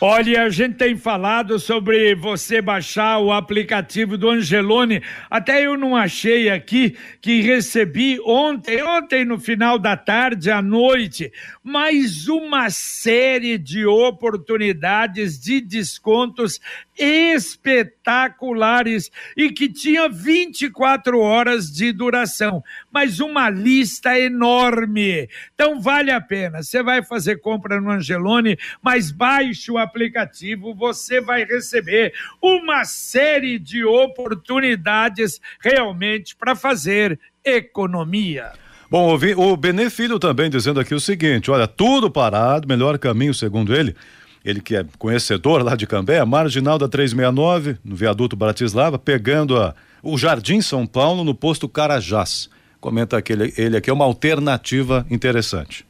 Olha, 0.00 0.44
a 0.44 0.48
gente 0.48 0.76
tem 0.76 0.96
falado 0.96 1.58
sobre 1.58 2.14
você 2.14 2.62
baixar 2.62 3.18
o 3.18 3.32
aplicativo 3.32 4.16
do 4.16 4.30
Angelone. 4.30 5.02
Até 5.28 5.66
eu 5.66 5.76
não 5.76 5.96
achei 5.96 6.48
aqui 6.48 6.96
que 7.20 7.40
recebi 7.40 8.16
ontem, 8.24 8.80
ontem 8.80 9.24
no 9.24 9.40
final 9.40 9.76
da 9.76 9.96
tarde 9.96 10.52
à 10.52 10.62
noite, 10.62 11.32
mais 11.64 12.28
uma 12.28 12.70
série 12.70 13.58
de 13.58 13.84
oportunidades 13.86 15.36
de 15.36 15.60
descontos 15.60 16.60
espetaculares 16.96 19.10
e 19.36 19.50
que 19.50 19.68
tinha 19.68 20.08
24 20.08 21.18
horas 21.18 21.72
de 21.72 21.92
duração, 21.92 22.62
mas 22.92 23.20
uma 23.20 23.50
lista 23.50 24.18
enorme. 24.18 25.28
Então 25.54 25.80
vale 25.80 26.10
a 26.10 26.20
pena. 26.20 26.62
Você 26.62 26.82
vai 26.82 27.02
fazer 27.02 27.36
compra 27.36 27.80
no 27.80 27.90
Angelone, 27.90 28.58
mas 28.82 29.10
baixe 29.10 29.70
o 29.70 29.78
aplicativo, 29.78 30.74
você 30.74 31.20
vai 31.20 31.44
receber 31.44 32.12
uma 32.42 32.84
série 32.84 33.58
de 33.58 33.84
oportunidades 33.84 35.40
realmente 35.60 36.34
para 36.36 36.54
fazer 36.54 37.18
economia. 37.44 38.52
Bom, 38.90 39.18
o 39.36 39.56
Benefício 39.56 40.18
também 40.18 40.48
dizendo 40.48 40.80
aqui 40.80 40.94
o 40.94 41.00
seguinte: 41.00 41.50
olha, 41.50 41.66
tudo 41.66 42.10
parado, 42.10 42.66
melhor 42.66 42.98
caminho, 42.98 43.34
segundo 43.34 43.74
ele, 43.74 43.94
ele 44.42 44.62
que 44.62 44.76
é 44.76 44.84
conhecedor 44.98 45.62
lá 45.62 45.76
de 45.76 45.86
Cambé, 45.86 46.18
a 46.18 46.26
marginal 46.26 46.78
da 46.78 46.88
369, 46.88 47.76
no 47.84 47.94
viaduto 47.94 48.34
Bratislava, 48.34 48.98
pegando 48.98 49.58
a, 49.58 49.74
o 50.02 50.16
Jardim 50.16 50.62
São 50.62 50.86
Paulo 50.86 51.22
no 51.22 51.34
posto 51.34 51.68
Carajás. 51.68 52.48
Comenta 52.80 53.20
que 53.20 53.32
ele, 53.32 53.52
ele 53.56 53.76
aqui 53.76 53.90
é 53.90 53.92
uma 53.92 54.04
alternativa 54.04 55.06
interessante. 55.10 55.88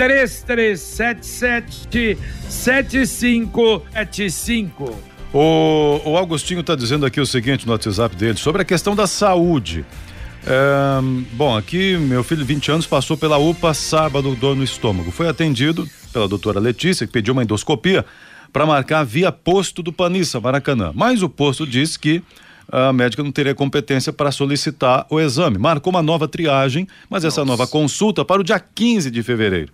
3377 0.00 2.16
7575. 2.48 4.98
O, 5.32 6.00
o 6.06 6.16
Augustinho 6.16 6.60
está 6.60 6.74
dizendo 6.74 7.04
aqui 7.04 7.20
o 7.20 7.26
seguinte 7.26 7.66
no 7.66 7.72
WhatsApp 7.72 8.16
dele 8.16 8.38
sobre 8.38 8.62
a 8.62 8.64
questão 8.64 8.96
da 8.96 9.06
saúde. 9.06 9.84
É, 10.46 11.02
bom, 11.34 11.54
aqui 11.54 11.98
meu 11.98 12.24
filho 12.24 12.40
de 12.40 12.54
20 12.54 12.72
anos 12.72 12.86
passou 12.86 13.14
pela 13.14 13.36
UPA 13.36 13.74
sábado, 13.74 14.34
dor 14.34 14.56
no 14.56 14.64
estômago. 14.64 15.10
Foi 15.10 15.28
atendido 15.28 15.86
pela 16.14 16.26
doutora 16.26 16.58
Letícia, 16.58 17.06
que 17.06 17.12
pediu 17.12 17.34
uma 17.34 17.42
endoscopia 17.42 18.06
para 18.50 18.64
marcar 18.64 19.04
via 19.04 19.30
posto 19.30 19.82
do 19.82 19.92
Panissa, 19.92 20.40
Maracanã. 20.40 20.92
Mas 20.94 21.22
o 21.22 21.28
posto 21.28 21.66
disse 21.66 21.98
que 21.98 22.22
a 22.72 22.90
médica 22.90 23.22
não 23.22 23.30
teria 23.30 23.54
competência 23.54 24.14
para 24.14 24.32
solicitar 24.32 25.06
o 25.10 25.20
exame. 25.20 25.58
Marcou 25.58 25.92
uma 25.92 26.02
nova 26.02 26.26
triagem, 26.26 26.88
mas 27.10 27.22
essa 27.22 27.42
Nossa. 27.42 27.50
nova 27.50 27.66
consulta 27.66 28.24
para 28.24 28.40
o 28.40 28.44
dia 28.44 28.58
15 28.58 29.10
de 29.10 29.22
fevereiro. 29.22 29.70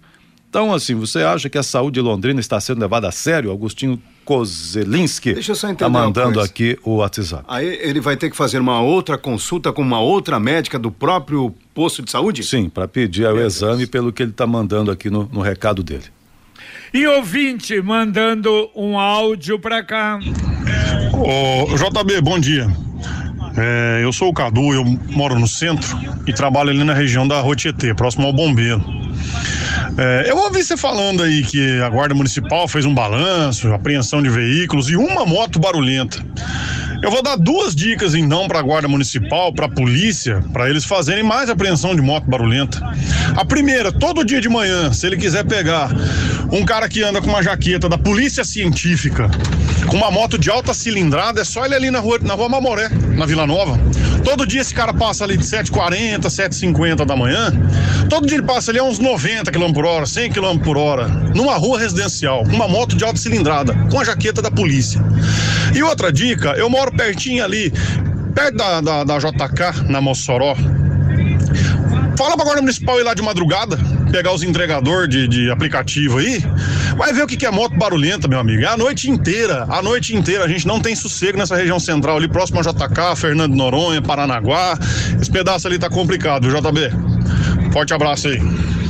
Então, 0.48 0.72
assim, 0.72 0.94
você 0.94 1.20
acha 1.20 1.50
que 1.50 1.58
a 1.58 1.62
saúde 1.62 1.94
de 1.94 2.00
Londrina 2.00 2.40
está 2.40 2.58
sendo 2.60 2.80
levada 2.80 3.08
a 3.08 3.12
sério? 3.12 3.52
Agostinho 3.52 4.00
Kozelinski 4.24 5.34
Deixa 5.34 5.52
eu 5.52 5.56
só 5.56 5.68
entender 5.68 5.84
tá 5.84 5.88
mandando 5.88 6.40
aqui 6.40 6.78
o 6.82 6.96
WhatsApp. 6.96 7.44
Aí 7.46 7.66
ele 7.80 8.00
vai 8.00 8.16
ter 8.16 8.30
que 8.30 8.36
fazer 8.36 8.58
uma 8.58 8.80
outra 8.80 9.16
consulta 9.16 9.72
com 9.72 9.82
uma 9.82 10.00
outra 10.00 10.40
médica 10.40 10.78
do 10.78 10.90
próprio 10.90 11.54
posto 11.74 12.02
de 12.02 12.10
saúde? 12.10 12.42
Sim, 12.42 12.68
para 12.68 12.88
pedir 12.88 13.26
o 13.26 13.40
exame 13.40 13.78
Deus. 13.78 13.90
pelo 13.90 14.12
que 14.12 14.22
ele 14.22 14.32
está 14.32 14.46
mandando 14.46 14.90
aqui 14.90 15.10
no, 15.10 15.28
no 15.32 15.40
recado 15.40 15.82
dele. 15.82 16.04
E 16.92 17.06
ouvinte 17.06 17.80
mandando 17.80 18.70
um 18.74 18.98
áudio 18.98 19.58
para 19.58 19.84
cá. 19.84 20.18
Ô, 21.12 21.66
JB, 21.76 22.20
bom 22.20 22.38
dia. 22.38 22.66
É, 23.56 24.00
eu 24.02 24.12
sou 24.12 24.28
o 24.28 24.34
Cadu, 24.34 24.74
eu 24.74 24.84
moro 24.84 25.38
no 25.38 25.46
centro 25.46 25.98
e 26.26 26.32
trabalho 26.32 26.70
ali 26.70 26.84
na 26.84 26.92
região 26.92 27.26
da 27.26 27.40
Rua 27.40 27.56
Tietê, 27.56 27.94
próximo 27.94 28.26
ao 28.26 28.32
Bombeiro. 28.32 28.84
É, 29.98 30.30
eu 30.30 30.36
ouvi 30.36 30.62
você 30.62 30.76
falando 30.76 31.22
aí 31.22 31.42
que 31.42 31.80
a 31.80 31.88
Guarda 31.88 32.14
Municipal 32.14 32.68
fez 32.68 32.84
um 32.84 32.94
balanço, 32.94 33.72
apreensão 33.72 34.22
de 34.22 34.28
veículos 34.28 34.90
e 34.90 34.96
uma 34.96 35.24
moto 35.24 35.58
barulhenta. 35.58 36.24
Eu 37.02 37.10
vou 37.10 37.22
dar 37.22 37.36
duas 37.36 37.74
dicas 37.74 38.14
então 38.14 38.48
para 38.48 38.58
a 38.58 38.62
Guarda 38.62 38.88
Municipal, 38.88 39.52
para 39.52 39.66
a 39.66 39.68
polícia, 39.68 40.42
para 40.52 40.68
eles 40.68 40.84
fazerem 40.84 41.22
mais 41.22 41.50
apreensão 41.50 41.94
de 41.94 42.00
moto 42.00 42.28
barulhenta. 42.28 42.80
A 43.36 43.44
primeira, 43.44 43.92
todo 43.92 44.24
dia 44.24 44.40
de 44.40 44.48
manhã, 44.48 44.92
se 44.92 45.06
ele 45.06 45.16
quiser 45.16 45.44
pegar 45.44 45.90
um 46.50 46.64
cara 46.64 46.88
que 46.88 47.02
anda 47.02 47.20
com 47.20 47.28
uma 47.28 47.42
jaqueta 47.42 47.88
da 47.88 47.98
Polícia 47.98 48.44
Científica, 48.44 49.30
com 49.86 49.96
uma 49.96 50.10
moto 50.10 50.38
de 50.38 50.50
alta 50.50 50.72
cilindrada, 50.72 51.40
é 51.40 51.44
só 51.44 51.64
ele 51.64 51.74
ali 51.74 51.90
na 51.90 52.00
rua, 52.00 52.18
na 52.20 52.34
rua 52.34 52.48
Mamoré, 52.48 52.88
na 53.14 53.26
Vila 53.26 53.46
Nova. 53.46 53.78
Todo 54.26 54.44
dia 54.44 54.60
esse 54.60 54.74
cara 54.74 54.92
passa 54.92 55.22
ali 55.22 55.36
de 55.36 55.44
7h40, 55.44 56.18
7h50 56.22 57.04
da 57.04 57.14
manhã. 57.14 57.52
Todo 58.10 58.26
dia 58.26 58.38
ele 58.38 58.44
passa 58.44 58.72
ali 58.72 58.80
a 58.80 58.82
uns 58.82 58.98
90 58.98 59.52
km 59.52 59.72
por 59.72 59.86
hora, 59.86 60.04
100 60.04 60.32
km 60.32 60.58
por 60.58 60.76
hora, 60.76 61.06
numa 61.06 61.54
rua 61.54 61.78
residencial, 61.78 62.42
com 62.42 62.50
uma 62.50 62.66
moto 62.66 62.96
de 62.96 63.04
alta 63.04 63.20
cilindrada, 63.20 63.72
com 63.88 64.00
a 64.00 64.04
jaqueta 64.04 64.42
da 64.42 64.50
polícia. 64.50 65.00
E 65.72 65.80
outra 65.80 66.12
dica, 66.12 66.54
eu 66.56 66.68
moro 66.68 66.90
pertinho 66.90 67.44
ali, 67.44 67.72
perto 68.34 68.56
da, 68.56 68.80
da, 68.80 69.04
da 69.04 69.18
JK, 69.18 69.88
na 69.88 70.00
Mossoró. 70.00 70.56
Fala 72.18 72.34
pra 72.34 72.44
Guarda 72.44 72.62
Municipal 72.62 72.98
ir 72.98 73.04
lá 73.04 73.14
de 73.14 73.22
madrugada, 73.22 73.78
pegar 74.10 74.32
os 74.32 74.42
entregador 74.42 75.08
de, 75.08 75.28
de 75.28 75.50
aplicativo 75.50 76.18
aí, 76.18 76.42
vai 76.96 77.12
ver 77.12 77.22
o 77.22 77.26
que, 77.26 77.36
que 77.36 77.46
é 77.46 77.50
moto 77.50 77.76
barulhenta, 77.76 78.28
meu 78.28 78.38
amigo. 78.38 78.62
É 78.62 78.66
a 78.66 78.76
noite 78.76 79.10
inteira, 79.10 79.66
a 79.68 79.82
noite 79.82 80.14
inteira. 80.14 80.44
A 80.44 80.48
gente 80.48 80.66
não 80.66 80.80
tem 80.80 80.94
sossego 80.94 81.38
nessa 81.38 81.56
região 81.56 81.78
central 81.78 82.16
ali, 82.16 82.28
próximo 82.28 82.60
a 82.60 82.62
JK, 82.62 83.16
Fernando 83.16 83.54
Noronha, 83.54 84.00
Paranaguá. 84.00 84.78
Esse 85.20 85.30
pedaço 85.30 85.66
ali 85.66 85.78
tá 85.78 85.90
complicado, 85.90 86.48
JB. 86.48 86.90
Forte 87.72 87.92
abraço 87.92 88.28
aí. 88.28 88.40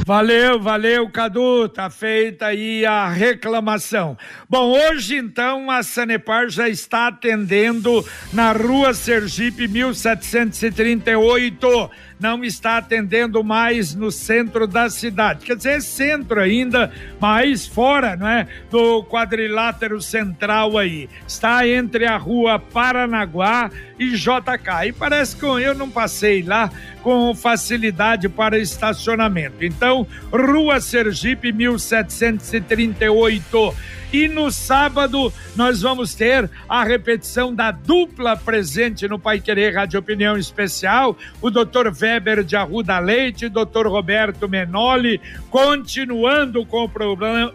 Valeu, 0.06 0.60
valeu, 0.60 1.10
Cadu. 1.10 1.68
Tá 1.68 1.90
feita 1.90 2.46
aí 2.46 2.86
a 2.86 3.08
reclamação. 3.08 4.16
Bom, 4.48 4.70
hoje 4.70 5.16
então 5.16 5.68
a 5.68 5.82
Sanepar 5.82 6.48
já 6.48 6.68
está 6.68 7.08
atendendo 7.08 8.06
na 8.32 8.52
Rua 8.52 8.94
Sergipe 8.94 9.66
1738 9.66 11.90
não 12.18 12.42
está 12.44 12.78
atendendo 12.78 13.44
mais 13.44 13.94
no 13.94 14.10
centro 14.10 14.66
da 14.66 14.90
cidade. 14.90 15.44
Quer 15.44 15.56
dizer, 15.56 15.76
é 15.76 15.80
centro 15.80 16.40
ainda, 16.40 16.90
mas 17.20 17.66
fora, 17.66 18.16
não 18.16 18.26
é? 18.28 18.48
Do 18.70 19.04
quadrilátero 19.04 20.00
central 20.00 20.78
aí. 20.78 21.10
Está 21.26 21.68
entre 21.68 22.06
a 22.06 22.16
rua 22.16 22.58
Paranaguá 22.58 23.70
e 23.98 24.12
JK. 24.12 24.88
E 24.88 24.92
parece 24.92 25.36
que 25.36 25.44
eu 25.44 25.74
não 25.74 25.90
passei 25.90 26.42
lá 26.42 26.70
com 27.02 27.34
facilidade 27.34 28.26
para 28.28 28.58
estacionamento. 28.58 29.64
Então, 29.64 30.06
Rua 30.32 30.80
Sergipe 30.80 31.52
1738 31.52 33.74
e 34.12 34.28
no 34.28 34.50
sábado 34.50 35.32
nós 35.54 35.82
vamos 35.82 36.14
ter 36.14 36.50
a 36.68 36.84
repetição 36.84 37.54
da 37.54 37.70
dupla 37.70 38.36
presente 38.36 39.08
no 39.08 39.18
Pai 39.18 39.40
Querer 39.40 39.74
Rádio 39.74 40.00
Opinião 40.00 40.36
Especial, 40.36 41.16
o 41.40 41.50
Dr. 41.50 41.90
Weber 41.98 42.42
de 42.42 42.56
Arruda 42.56 42.98
Leite, 42.98 43.48
Dr. 43.48 43.86
Roberto 43.86 44.48
Menoli, 44.48 45.20
continuando 45.50 46.64
com 46.66 46.84
o 46.84 46.90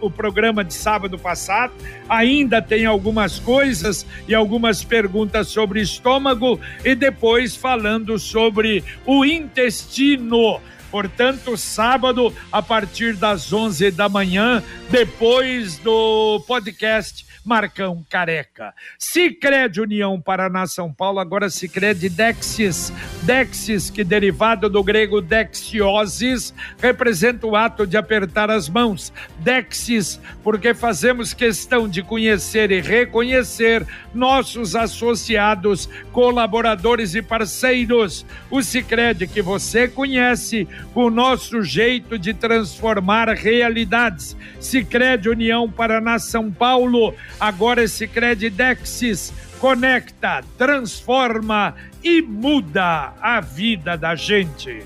o 0.01 0.09
programa 0.09 0.63
de 0.63 0.73
sábado 0.73 1.17
passado. 1.17 1.73
Ainda 2.07 2.61
tem 2.61 2.85
algumas 2.85 3.39
coisas 3.39 4.05
e 4.27 4.35
algumas 4.35 4.83
perguntas 4.83 5.47
sobre 5.47 5.81
estômago 5.81 6.59
e 6.83 6.95
depois 6.95 7.55
falando 7.55 8.17
sobre 8.19 8.83
o 9.05 9.25
intestino. 9.25 10.59
Portanto, 10.91 11.55
sábado, 11.55 12.33
a 12.51 12.61
partir 12.61 13.15
das 13.15 13.51
11 13.51 13.91
da 13.91 14.09
manhã, 14.09 14.61
depois 14.89 15.77
do 15.77 16.43
podcast 16.45 17.25
Marcão 17.43 18.05
Careca. 18.09 18.73
Sicredi 18.97 19.81
União 19.81 20.19
Paraná 20.21 20.67
São 20.67 20.93
Paulo, 20.93 21.19
agora 21.19 21.49
Sicredi 21.49 22.09
Dexis. 22.09 22.93
Dexis, 23.23 23.89
que 23.89 24.03
derivado 24.03 24.69
do 24.69 24.83
grego 24.83 25.21
dexiosis, 25.21 26.53
representa 26.79 27.47
o 27.47 27.55
ato 27.55 27.87
de 27.87 27.97
apertar 27.97 28.51
as 28.51 28.69
mãos. 28.69 29.11
Dexis, 29.39 30.19
porque 30.43 30.73
fazemos 30.73 31.33
questão 31.33 31.87
de 31.87 32.03
conhecer 32.03 32.71
e 32.71 32.81
reconhecer 32.81 33.85
nossos 34.13 34.75
associados, 34.75 35.89
colaboradores 36.11 37.15
e 37.15 37.21
parceiros. 37.21 38.25
O 38.49 38.61
Sicredi 38.61 39.27
que 39.27 39.41
você 39.41 39.87
conhece, 39.87 40.67
o 40.93 41.09
nosso 41.09 41.63
jeito 41.63 42.19
de 42.19 42.33
transformar 42.33 43.29
realidades. 43.29 44.35
Sicredi 44.59 45.29
União 45.29 45.69
Paraná 45.69 46.19
São 46.19 46.51
Paulo, 46.51 47.13
Agora 47.41 47.81
esse 47.81 48.07
Credidexis 48.07 49.33
conecta, 49.59 50.43
transforma 50.59 51.73
e 52.03 52.21
muda 52.21 53.13
a 53.19 53.41
vida 53.41 53.97
da 53.97 54.13
gente. 54.13 54.83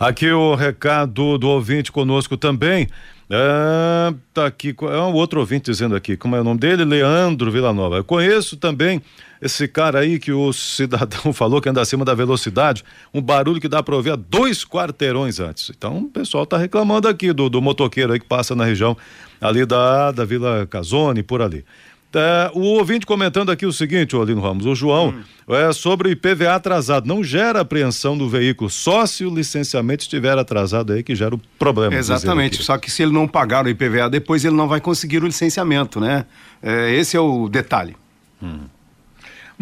Aqui 0.00 0.28
o 0.28 0.56
recado 0.56 1.38
do 1.38 1.48
ouvinte 1.48 1.92
conosco 1.92 2.36
também. 2.36 2.88
É, 3.30 4.12
tá 4.34 4.46
aqui, 4.46 4.74
é 4.80 4.98
um 4.98 5.12
outro 5.12 5.38
ouvinte 5.38 5.70
dizendo 5.70 5.94
aqui, 5.94 6.16
como 6.16 6.34
é 6.34 6.40
o 6.40 6.44
nome 6.44 6.58
dele? 6.58 6.84
Leandro 6.84 7.52
Villanova. 7.52 7.98
Eu 7.98 8.04
conheço 8.04 8.56
também 8.56 9.00
esse 9.40 9.68
cara 9.68 10.00
aí 10.00 10.18
que 10.18 10.32
o 10.32 10.52
cidadão 10.52 11.30
falou 11.34 11.60
que 11.60 11.68
anda 11.68 11.80
acima 11.80 12.04
da 12.04 12.14
velocidade, 12.14 12.84
um 13.14 13.22
barulho 13.22 13.60
que 13.60 13.68
dá 13.68 13.80
para 13.80 13.94
ouvir 13.94 14.10
a 14.10 14.16
dois 14.16 14.64
quarteirões 14.64 15.38
antes. 15.38 15.70
Então 15.70 15.98
o 15.98 16.10
pessoal 16.10 16.44
tá 16.44 16.58
reclamando 16.58 17.06
aqui 17.06 17.32
do, 17.32 17.48
do 17.48 17.62
motoqueiro 17.62 18.12
aí 18.12 18.18
que 18.18 18.26
passa 18.26 18.56
na 18.56 18.64
região 18.64 18.96
ali 19.40 19.64
da, 19.64 20.10
da 20.10 20.24
Vila 20.24 20.66
Casone, 20.66 21.22
por 21.22 21.40
ali. 21.40 21.64
É, 22.14 22.50
o 22.54 22.60
ouvinte 22.60 23.06
comentando 23.06 23.50
aqui 23.50 23.64
o 23.64 23.72
seguinte, 23.72 24.14
Olino 24.14 24.40
Ramos, 24.40 24.66
o 24.66 24.74
João, 24.74 25.14
hum. 25.48 25.54
é 25.54 25.72
sobre 25.72 26.08
o 26.08 26.10
IPVA 26.10 26.54
atrasado. 26.54 27.06
Não 27.06 27.22
gera 27.24 27.60
apreensão 27.60 28.16
do 28.16 28.28
veículo, 28.28 28.68
só 28.70 29.06
se 29.06 29.24
o 29.24 29.34
licenciamento 29.34 30.02
estiver 30.02 30.36
atrasado 30.36 30.92
aí 30.92 31.02
que 31.02 31.14
gera 31.14 31.34
o 31.34 31.40
problema. 31.58 31.94
Exatamente, 31.94 32.62
só 32.62 32.76
que 32.78 32.90
se 32.90 33.02
ele 33.02 33.12
não 33.12 33.26
pagar 33.26 33.64
o 33.64 33.68
IPVA 33.68 34.10
depois 34.10 34.44
ele 34.44 34.56
não 34.56 34.68
vai 34.68 34.80
conseguir 34.80 35.22
o 35.22 35.26
licenciamento, 35.26 36.00
né? 36.00 36.26
É, 36.62 36.94
esse 36.94 37.16
é 37.16 37.20
o 37.20 37.48
detalhe. 37.48 37.96
Hum. 38.42 38.60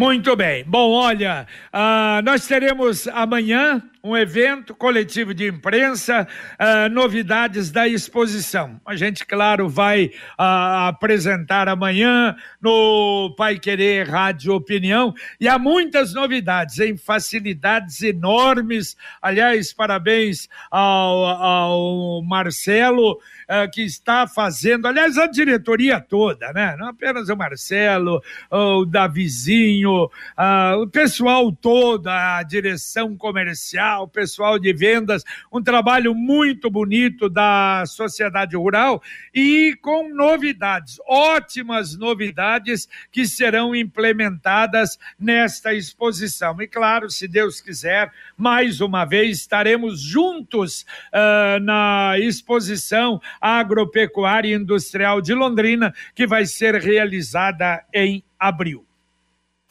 Muito 0.01 0.35
bem. 0.35 0.65
Bom, 0.65 0.93
olha, 0.93 1.47
uh, 1.75 2.25
nós 2.25 2.47
teremos 2.47 3.07
amanhã 3.09 3.83
um 4.03 4.17
evento 4.17 4.75
coletivo 4.75 5.35
de 5.35 5.47
imprensa, 5.47 6.27
uh, 6.59 6.89
novidades 6.89 7.71
da 7.71 7.87
exposição. 7.87 8.81
A 8.87 8.97
gente, 8.97 9.27
claro, 9.27 9.69
vai 9.69 10.07
uh, 10.07 10.89
apresentar 10.89 11.69
amanhã 11.69 12.35
no 12.63 13.35
Pai 13.37 13.59
Querer 13.59 14.09
Rádio 14.09 14.55
Opinião 14.55 15.13
e 15.39 15.47
há 15.47 15.59
muitas 15.59 16.15
novidades, 16.15 16.79
em 16.79 16.97
facilidades 16.97 18.01
enormes. 18.01 18.97
Aliás, 19.21 19.71
parabéns 19.75 20.49
ao, 20.71 21.27
ao 21.27 22.23
Marcelo 22.23 23.19
uh, 23.51 23.69
que 23.71 23.83
está 23.83 24.29
fazendo, 24.29 24.87
aliás, 24.87 25.19
a 25.19 25.27
diretoria 25.27 26.01
toda, 26.01 26.53
né? 26.53 26.77
Não 26.79 26.89
apenas 26.89 27.29
o 27.29 27.37
Marcelo, 27.37 28.23
o 28.51 28.85
Davizinho, 28.85 30.05
uh, 30.05 30.81
o 30.81 30.89
pessoal 30.89 31.51
todo, 31.51 32.07
a 32.07 32.43
direção 32.45 33.17
comercial, 33.17 34.05
o 34.05 34.09
pessoal 34.09 34.59
de 34.59 34.73
vendas, 34.73 35.25
um 35.53 35.61
trabalho 35.61 36.15
muito 36.15 36.71
bonito 36.71 37.29
da 37.29 37.85
sociedade 37.87 38.57
rural 38.57 39.03
e 39.35 39.77
com 39.83 40.15
novidades, 40.15 40.99
ótimas 41.09 41.97
novidades 41.97 42.89
que 43.11 43.27
serão 43.27 43.75
implementadas 43.75 44.99
nesta 45.19 45.75
exposição. 45.75 46.61
E 46.63 46.69
claro, 46.69 47.11
se 47.11 47.27
Deus 47.27 47.61
quiser, 47.61 48.13
mais 48.37 48.81
uma 48.81 49.05
vez 49.05 49.39
estaremos 49.39 50.01
juntos 50.01 50.83
uh, 51.13 51.61
na 51.61 52.19
exposição 52.19 53.21
Agropecuária 53.41 54.55
Industrial 54.55 55.21
de 55.21 55.35
Londrina, 55.35 55.95
que 56.15 56.27
vai 56.27 56.47
ser 56.47 56.75
realizada 56.77 57.83
em 57.95 58.23
abril. 58.39 58.85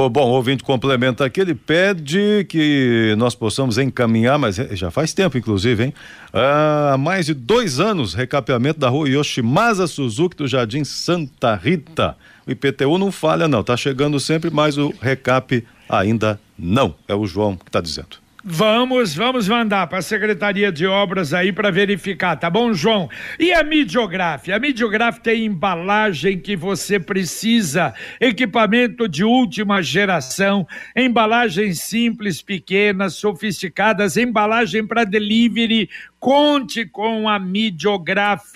Bom, 0.01 0.29
o 0.29 0.31
ouvinte 0.31 0.63
complementa 0.63 1.25
aqui, 1.25 1.41
ele 1.41 1.53
pede 1.53 2.45
que 2.47 3.13
nós 3.17 3.35
possamos 3.35 3.77
encaminhar, 3.77 4.39
mas 4.39 4.55
já 4.55 4.89
faz 4.89 5.13
tempo, 5.13 5.37
inclusive, 5.37 5.83
hein? 5.83 5.93
Há 6.31 6.95
mais 6.97 7.25
de 7.25 7.33
dois 7.33 7.81
anos, 7.81 8.13
recapeamento 8.13 8.79
da 8.79 8.87
rua 8.87 9.09
Yoshimasa 9.09 9.87
Suzuki 9.87 10.37
do 10.37 10.47
Jardim 10.47 10.85
Santa 10.85 11.53
Rita. 11.53 12.15
O 12.47 12.51
IPTU 12.51 12.97
não 12.97 13.11
falha, 13.11 13.45
não, 13.45 13.61
tá 13.61 13.75
chegando 13.75 14.21
sempre, 14.21 14.49
mas 14.49 14.77
o 14.77 14.93
recap 15.01 15.67
ainda 15.89 16.39
não. 16.57 16.95
É 17.05 17.13
o 17.13 17.25
João 17.25 17.57
que 17.57 17.67
está 17.67 17.81
dizendo. 17.81 18.28
Vamos, 18.41 19.13
vamos 19.13 19.49
mandar 19.49 19.87
para 19.87 19.97
a 19.97 20.01
Secretaria 20.01 20.71
de 20.71 20.87
Obras 20.87 21.33
aí 21.33 21.51
para 21.51 21.69
verificar, 21.69 22.37
tá 22.37 22.49
bom, 22.49 22.73
João? 22.73 23.09
E 23.37 23.51
a 23.51 23.61
Midiograf? 23.63 24.49
A 24.49 24.57
Midiograf 24.57 25.19
tem 25.19 25.43
embalagem 25.43 26.39
que 26.39 26.55
você 26.55 26.97
precisa, 26.97 27.93
equipamento 28.17 29.09
de 29.09 29.25
última 29.25 29.83
geração, 29.83 30.65
embalagens 30.95 31.81
simples, 31.81 32.41
pequenas, 32.41 33.15
sofisticadas, 33.15 34.15
embalagem 34.15 34.87
para 34.87 35.03
delivery. 35.03 35.89
Conte 36.19 36.85
com 36.85 37.29
a 37.29 37.39
Midiograf, 37.39 38.53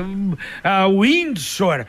Windsor, 0.88 1.84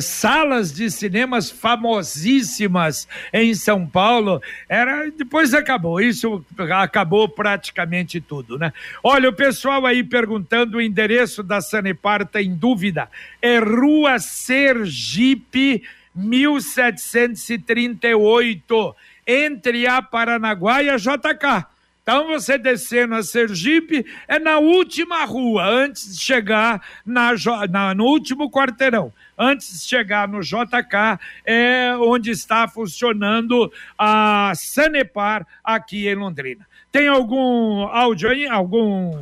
salas 0.00 0.72
de 0.72 0.90
cinemas 0.90 1.50
famosíssimas 1.50 3.06
em 3.32 3.54
São 3.54 3.86
Paulo. 3.86 4.40
Era, 4.68 5.10
depois 5.10 5.54
acabou, 5.54 6.00
isso 6.00 6.44
acabou 6.80 7.28
praticamente 7.28 8.20
tudo, 8.20 8.58
né? 8.58 8.72
Olha, 9.02 9.28
o 9.28 9.34
pessoal 9.34 9.84
aí 9.84 10.02
perguntando 10.02 10.78
o 10.78 10.82
endereço 10.82 11.42
da 11.42 11.60
Sanepar 11.60 12.26
tá 12.26 12.40
em 12.40 12.54
dúvida. 12.54 13.08
É 13.40 13.58
Rua 13.58 14.18
Sergipe, 14.18 15.82
1738, 16.14 18.96
entre 19.26 19.86
a 19.86 20.00
Paranaguá 20.02 20.82
e 20.82 20.90
a 20.90 20.96
JK. 20.96 21.66
Então, 22.02 22.26
você 22.26 22.58
descendo 22.58 23.14
a 23.14 23.22
Sergipe, 23.22 24.04
é 24.26 24.36
na 24.38 24.58
última 24.58 25.24
rua, 25.24 25.64
antes 25.64 26.16
de 26.16 26.20
chegar 26.24 26.82
na, 27.06 27.30
na- 27.70 27.94
no 27.94 28.04
último 28.04 28.50
quarteirão. 28.50 29.12
Antes 29.38 29.82
de 29.82 29.88
chegar 29.88 30.26
no 30.26 30.40
JK, 30.40 31.18
é 31.44 31.94
onde 32.00 32.30
está 32.32 32.66
funcionando 32.66 33.72
a 33.96 34.52
Sanepar 34.56 35.46
aqui 35.62 36.08
em 36.08 36.14
Londrina. 36.16 36.66
Tem 36.90 37.06
algum 37.06 37.82
áudio 37.86 38.30
aí? 38.30 38.46
Algum. 38.48 39.16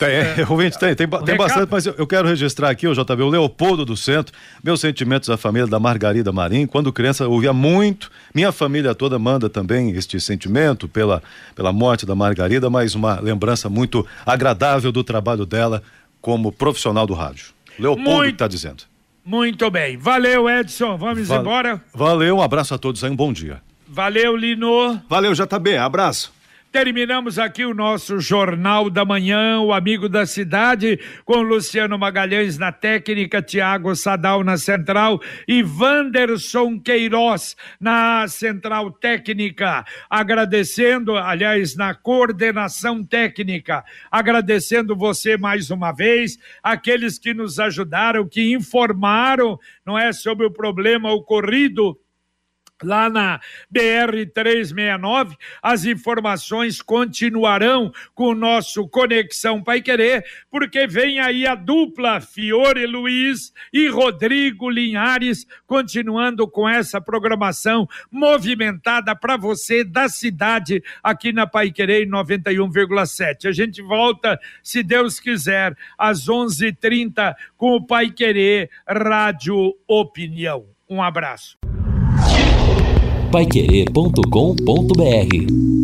Tem, 0.00 0.08
é, 0.08 0.34
ouvinte, 0.48 0.78
tem, 0.78 0.94
tem, 0.94 1.06
tem 1.06 1.36
bastante, 1.36 1.68
mas 1.70 1.84
eu, 1.84 1.94
eu 1.98 2.06
quero 2.06 2.26
registrar 2.26 2.70
aqui, 2.70 2.88
o 2.88 2.94
JB, 2.94 3.22
o 3.22 3.28
Leopoldo 3.28 3.84
do 3.84 3.94
Centro, 3.94 4.34
meus 4.64 4.80
sentimentos 4.80 5.28
à 5.28 5.36
família 5.36 5.66
da 5.68 5.78
Margarida 5.78 6.32
Marim, 6.32 6.66
quando 6.66 6.90
criança 6.90 7.24
eu 7.24 7.30
ouvia 7.30 7.52
muito, 7.52 8.10
minha 8.34 8.50
família 8.50 8.94
toda 8.94 9.18
manda 9.18 9.50
também 9.50 9.90
este 9.90 10.18
sentimento 10.18 10.88
pela, 10.88 11.22
pela 11.54 11.70
morte 11.70 12.06
da 12.06 12.14
Margarida, 12.14 12.70
mas 12.70 12.94
uma 12.94 13.20
lembrança 13.20 13.68
muito 13.68 14.06
agradável 14.24 14.90
do 14.90 15.04
trabalho 15.04 15.44
dela 15.44 15.82
como 16.18 16.50
profissional 16.50 17.06
do 17.06 17.12
rádio. 17.12 17.48
Leopoldo 17.78 18.24
está 18.24 18.48
dizendo. 18.48 18.84
Muito 19.22 19.70
bem. 19.70 19.98
Valeu, 19.98 20.48
Edson. 20.48 20.96
Vamos 20.96 21.28
Val- 21.28 21.40
embora? 21.42 21.84
Valeu, 21.94 22.38
um 22.38 22.42
abraço 22.42 22.74
a 22.74 22.78
todos 22.78 23.04
aí, 23.04 23.10
um 23.10 23.16
bom 23.16 23.34
dia. 23.34 23.60
Valeu, 23.86 24.34
Lino. 24.34 24.98
Valeu, 25.10 25.34
JB, 25.34 25.76
abraço. 25.76 26.32
Terminamos 26.72 27.36
aqui 27.36 27.64
o 27.64 27.74
nosso 27.74 28.20
Jornal 28.20 28.88
da 28.88 29.04
Manhã, 29.04 29.58
o 29.58 29.72
Amigo 29.72 30.08
da 30.08 30.24
Cidade, 30.24 31.00
com 31.24 31.42
Luciano 31.42 31.98
Magalhães 31.98 32.58
na 32.58 32.70
técnica, 32.70 33.42
Tiago 33.42 33.92
Sadal 33.96 34.44
na 34.44 34.56
central 34.56 35.20
e 35.48 35.64
Wanderson 35.64 36.78
Queiroz 36.78 37.56
na 37.80 38.28
central 38.28 38.92
técnica. 38.92 39.84
Agradecendo, 40.08 41.16
aliás, 41.16 41.74
na 41.74 41.92
coordenação 41.92 43.04
técnica. 43.04 43.84
Agradecendo 44.08 44.94
você 44.94 45.36
mais 45.36 45.72
uma 45.72 45.90
vez, 45.90 46.38
aqueles 46.62 47.18
que 47.18 47.34
nos 47.34 47.58
ajudaram, 47.58 48.28
que 48.28 48.54
informaram, 48.54 49.58
não 49.84 49.98
é, 49.98 50.12
sobre 50.12 50.46
o 50.46 50.52
problema 50.52 51.10
ocorrido 51.12 51.98
lá 52.82 53.08
na 53.08 53.40
BR-369. 53.74 55.36
As 55.62 55.84
informações 55.84 56.82
continuarão 56.82 57.92
com 58.14 58.28
o 58.28 58.34
nosso 58.34 58.88
Conexão 58.88 59.62
Pai 59.62 59.80
Querer, 59.80 60.24
porque 60.50 60.86
vem 60.86 61.20
aí 61.20 61.46
a 61.46 61.54
dupla 61.54 62.20
Fiore 62.20 62.86
Luiz 62.86 63.52
e 63.72 63.88
Rodrigo 63.88 64.68
Linhares, 64.70 65.46
continuando 65.66 66.48
com 66.48 66.68
essa 66.68 67.00
programação 67.00 67.88
movimentada 68.10 69.14
para 69.14 69.36
você 69.36 69.84
da 69.84 70.08
cidade 70.08 70.82
aqui 71.02 71.32
na 71.32 71.46
Pai 71.46 71.70
Querer 71.70 72.04
em 72.04 72.10
91,7. 72.10 73.46
A 73.46 73.52
gente 73.52 73.82
volta, 73.82 74.38
se 74.62 74.82
Deus 74.82 75.20
quiser, 75.20 75.76
às 75.98 76.26
11h30 76.26 77.34
com 77.56 77.76
o 77.76 77.86
Pai 77.86 78.10
Querer 78.10 78.70
Rádio 78.86 79.74
Opinião. 79.86 80.66
Um 80.88 81.02
abraço. 81.02 81.58
Paiquerê.com.br 83.30 85.79